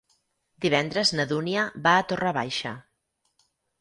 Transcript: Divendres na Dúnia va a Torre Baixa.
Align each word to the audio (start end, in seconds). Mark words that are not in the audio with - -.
Divendres 0.65 1.11
na 1.19 1.25
Dúnia 1.33 1.65
va 1.85 1.93
a 1.99 2.07
Torre 2.13 2.33
Baixa. 2.39 2.73